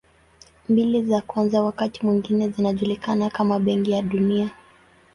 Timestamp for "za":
1.03-1.21